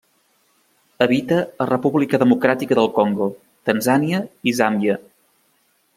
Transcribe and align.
Habita 1.05 1.35
a 1.65 1.67
República 1.73 2.21
Democràtica 2.25 2.79
del 2.81 2.91
Congo, 2.97 3.27
Tanzània 3.71 4.23
i 4.53 4.59
Zàmbia. 4.61 5.01